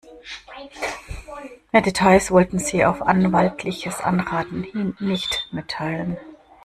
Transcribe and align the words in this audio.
Mehr 1.71 1.83
Details 1.83 2.31
wollten 2.31 2.57
sie 2.57 2.85
auf 2.85 3.03
anwaltliches 3.03 3.99
Anraten 3.99 4.63
hin 4.63 4.97
nicht 4.99 5.47
mitteilen. 5.51 6.17